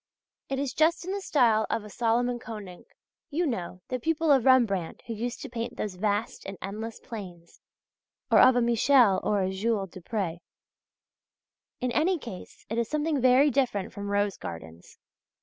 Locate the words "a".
1.83-1.89, 8.55-8.63, 9.43-9.51